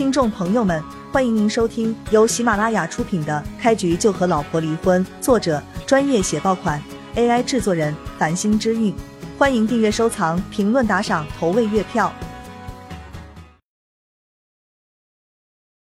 [0.00, 6.82] 听众朋友们，欢迎您收听由喜马拉雅出品的《开局就和老婆离婚》，作者专业写爆款
[7.16, 8.96] ，AI 制作人繁星之韵。
[9.36, 12.10] 欢迎订阅、收藏、评论、打赏、投喂月票。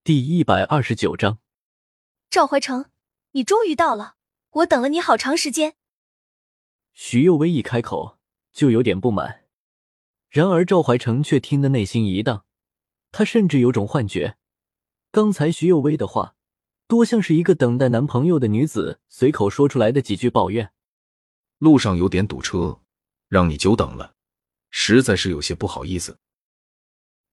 [0.03, 1.39] 第一百二十九章，
[2.29, 2.87] 赵怀成，
[3.31, 4.15] 你终于到了，
[4.51, 5.75] 我等了你好长时间。
[6.93, 8.19] 徐幼薇一开口
[8.53, 9.43] 就有点不满，
[10.29, 12.45] 然而赵怀成却听得内心一荡。
[13.13, 14.37] 他甚至有种幻觉，
[15.11, 16.37] 刚才徐幼薇的话，
[16.87, 20.73] 多像是一个等待男朋友的女子随口说出来的几句抱怨。
[21.59, 22.81] 路上有点堵车，
[23.29, 24.15] 让你久等了，
[24.71, 26.19] 实在是有些不好意思。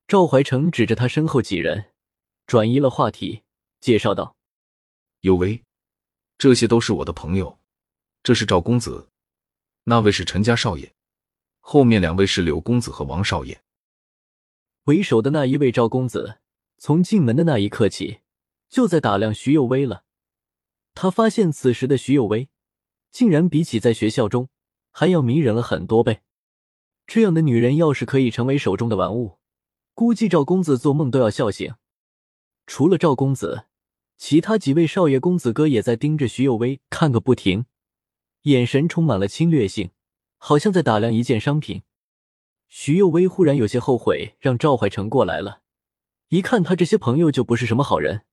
[0.08, 1.91] 赵怀成指着他身后几人，
[2.46, 3.44] 转移了话题，
[3.80, 4.35] 介绍道
[5.21, 5.63] ：“有薇，
[6.38, 7.59] 这些都是我的朋友，
[8.23, 9.09] 这是赵公子，
[9.84, 10.94] 那位是陈家少爷，
[11.59, 13.62] 后面两位是柳公子和王少爷。”
[14.88, 16.38] 为首的那一位赵公子，
[16.77, 18.20] 从进门的那一刻起，
[18.70, 20.05] 就在打量徐幼薇了。
[20.94, 22.48] 他发现此时的徐幼薇，
[23.12, 24.48] 竟然比起在学校中
[24.91, 26.21] 还要迷人了很多倍。
[27.05, 29.40] 这样的女人，要是可以成为手中的玩物，
[29.94, 31.76] 估计赵公子做梦都要笑醒。
[32.66, 33.66] 除了赵公子，
[34.16, 37.66] 其他几位少爷公子哥也在盯着徐幼薇看个不停，
[38.44, 39.91] 眼神充满了侵略性，
[40.38, 41.82] 好像在打量一件商品。
[42.68, 45.62] 徐幼薇忽然有些后悔让赵怀成过来了，
[46.27, 48.26] 一看他这些朋友就不是什么好人。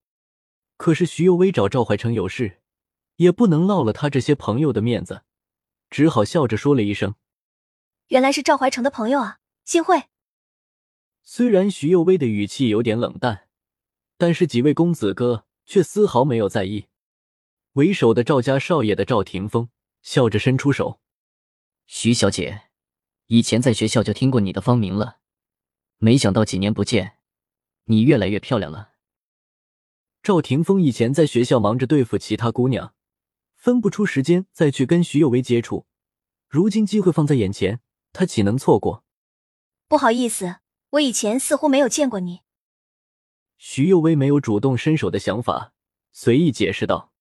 [0.77, 2.61] 可是徐幼薇找赵怀成有事，
[3.17, 5.23] 也不能落了他这些朋友的面子，
[5.89, 7.15] 只好笑着说了一声
[8.09, 10.05] ：“原来是赵怀成的朋友啊，幸会。”
[11.23, 13.49] 虽然徐幼薇的语气有点冷淡，
[14.19, 16.89] 但是几位公子哥却丝毫没有在意。
[17.75, 19.69] 为首的赵家少爷的赵霆锋
[20.03, 21.01] 笑着伸出手
[21.87, 22.63] ：“徐小姐。”
[23.27, 25.19] 以前在学校就听过你的芳名了，
[25.97, 27.19] 没想到几年不见，
[27.85, 28.91] 你越来越漂亮了。
[30.23, 32.95] 赵霆锋以前在学校忙着对付其他姑娘，
[33.55, 35.87] 分不出时间再去跟徐有为接触。
[36.49, 37.81] 如今机会放在眼前，
[38.13, 39.05] 他岂能错过？
[39.89, 40.57] 不好意思，
[40.91, 42.41] 我以前似乎没有见过你。
[43.57, 45.73] 徐有为没有主动伸手的想法，
[46.13, 47.13] 随意解释道：“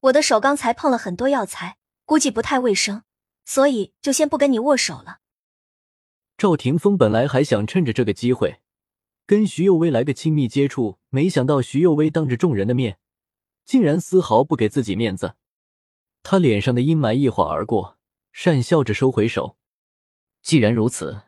[0.00, 3.02] 我的手刚才碰了很多药材，估计不太卫生，
[3.44, 5.18] 所以就先不跟你握手了。”
[6.36, 8.60] 赵霆锋本来还想趁着这个机会
[9.26, 12.98] 跟徐幼薇来个亲密接触，没想到徐幼薇当着众人的面，
[13.64, 15.36] 竟然丝毫不给自己面子。
[16.22, 17.98] 他脸上的阴霾一晃而过，
[18.34, 19.56] 讪笑着收回手。
[20.42, 21.22] 既然如此，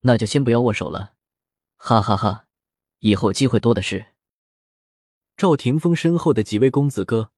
[0.00, 1.12] 那就先不要握手了，
[1.76, 2.46] 哈哈哈！
[3.00, 4.06] 以后机会多的是。
[5.36, 7.30] 赵霆锋身后的几位公子哥，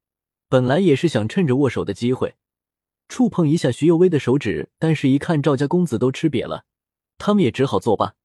[0.47, 2.35] 本来也是想趁着握手的机会，
[3.07, 6.65] 触碰一下徐幼薇的手指，但是一看赵家公子都吃瘪了。
[7.23, 8.15] 他们也只好作罢。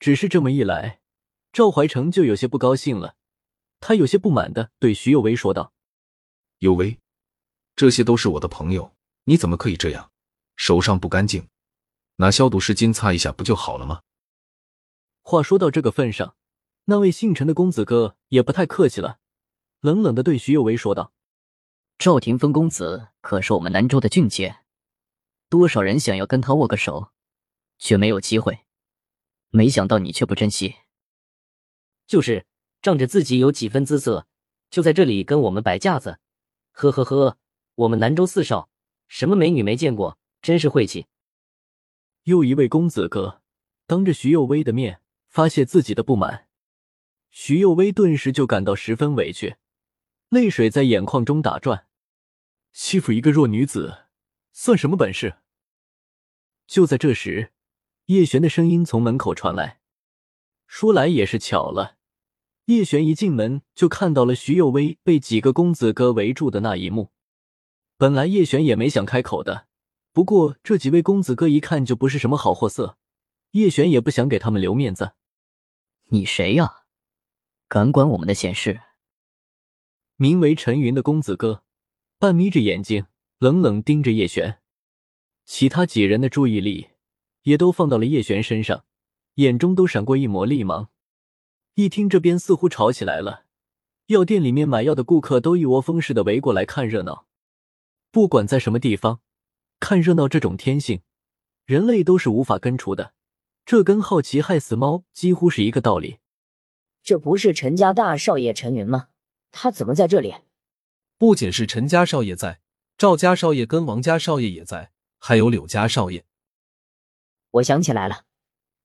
[0.00, 1.02] 只是这么一来，
[1.52, 3.14] 赵怀成就有些不高兴了。
[3.78, 5.74] 他有些不满的对徐有为说道
[6.60, 6.98] ：“有为，
[7.76, 10.10] 这些都是我的朋友，你怎么可以这样？
[10.56, 11.48] 手上不干净，
[12.16, 14.00] 拿消毒湿巾擦一下不就好了吗？”
[15.20, 16.36] 话说到这个份上，
[16.86, 19.18] 那位姓陈的公子哥也不太客气了，
[19.80, 21.12] 冷冷的对徐有为说道
[21.98, 24.60] ：“赵霆锋公子可是我们南州的俊杰，
[25.50, 27.10] 多少人想要跟他握个手。”
[27.78, 28.60] 却没有机会，
[29.50, 30.76] 没想到你却不珍惜。
[32.06, 32.46] 就是
[32.80, 34.26] 仗着自己有几分姿色，
[34.70, 36.20] 就在这里跟我们摆架子。
[36.72, 37.38] 呵呵呵，
[37.74, 38.70] 我们南州四少
[39.08, 41.06] 什么美女没见过，真是晦气。
[42.24, 43.42] 又一位公子哥
[43.86, 46.48] 当着徐幼薇的面发泄自己的不满，
[47.30, 49.56] 徐幼薇顿时就感到十分委屈，
[50.28, 51.86] 泪水在眼眶中打转。
[52.72, 54.06] 欺负一个弱女子，
[54.52, 55.38] 算什么本事？
[56.66, 57.52] 就在这时。
[58.06, 59.80] 叶璇的声音从门口传来，
[60.68, 61.96] 说来也是巧了，
[62.66, 67.10] 叶璇一进门就看到了徐幼薇被几个公子哥围住的那一幕。
[67.96, 69.66] 本来叶璇也没想开口的，
[70.12, 72.96] 不过这几位公子哥一看就不是什么好货色，
[73.50, 75.14] 叶璇也不想给他们留面子。
[76.10, 76.84] 你谁呀？
[77.66, 78.82] 敢管我们的闲事？
[80.14, 81.64] 名为陈云的公子哥
[82.20, 83.06] 半眯着眼睛，
[83.38, 84.60] 冷冷盯着叶璇。
[85.44, 86.90] 其他几人的注意力。
[87.46, 88.84] 也都放到了叶璇身上，
[89.34, 90.90] 眼中都闪过一抹厉芒。
[91.74, 93.44] 一听这边似乎吵起来了，
[94.06, 97.26] 药店里面买药的顾客都一窝蜂似的围过来看热闹。
[98.10, 99.20] 不管在什么地方，
[99.78, 101.02] 看热闹这种天性，
[101.64, 103.12] 人类都是无法根除的。
[103.64, 106.18] 这跟好奇害死猫几乎是一个道理。
[107.04, 109.08] 这不是陈家大少爷陈云吗？
[109.52, 110.34] 他怎么在这里？
[111.16, 112.58] 不仅是陈家少爷在，
[112.98, 114.90] 赵家少爷跟王家少爷也在，
[115.20, 116.24] 还有柳家少爷。
[117.56, 118.24] 我想起来了，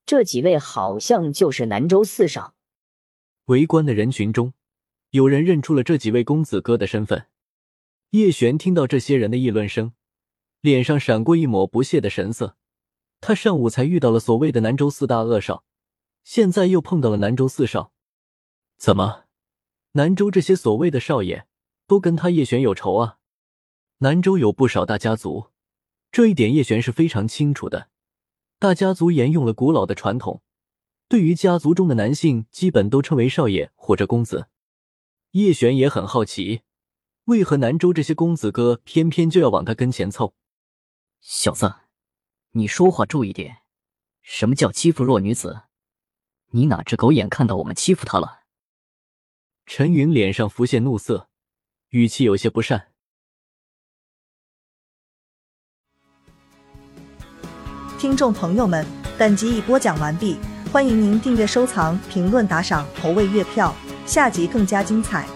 [0.06, 2.56] 这几位好像就是南州四少。
[3.46, 4.54] 围观的人群中，
[5.10, 7.28] 有人认出了这几位公子哥的身份。
[8.12, 9.94] 叶璇听到这些人的议论声，
[10.62, 12.56] 脸上闪过一抹不屑的神色。
[13.20, 15.64] 他上午才遇到了所谓的南州四大恶少，
[16.24, 17.92] 现在又碰到了南州四少，
[18.78, 19.26] 怎么，
[19.92, 21.46] 南州这些所谓的少爷
[21.86, 23.18] 都跟他叶璇有仇啊？
[24.00, 25.50] 南州有不少大家族，
[26.12, 27.91] 这一点叶璇是非常清楚的。
[28.62, 30.44] 大家族沿用了古老的传统，
[31.08, 34.50] 对于家族中的男性，基本都称为少爷或者公子。
[35.32, 36.62] 叶璇也很好奇，
[37.24, 40.36] 为何南州这些公子哥偏偏就要往他跟前凑？
[41.22, 41.74] 小子。
[42.52, 43.64] 你说话注意点，
[44.22, 45.64] 什么叫欺负弱女子？
[46.52, 48.42] 你哪只狗眼看到我们欺负她了？
[49.66, 51.30] 陈云脸上浮现怒色，
[51.90, 52.91] 语气有些不善。
[58.02, 58.84] 听众朋友们，
[59.16, 60.36] 本集已播讲完毕，
[60.72, 63.72] 欢迎您订阅、收藏、评论、打赏、投喂月票，
[64.08, 65.28] 下集更加精彩。